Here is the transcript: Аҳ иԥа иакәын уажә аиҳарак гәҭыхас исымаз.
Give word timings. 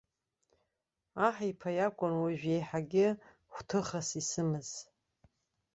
Аҳ 1.25 1.35
иԥа 1.49 1.69
иакәын 1.77 2.13
уажә 2.21 2.45
аиҳарак 2.51 2.87
гәҭыхас 3.53 4.09
исымаз. 4.21 4.69